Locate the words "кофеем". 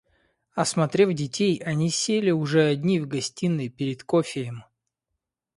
4.03-4.63